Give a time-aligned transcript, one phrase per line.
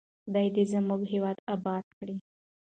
[0.23, 2.15] خدای دې زموږ هېواد اباد کړي.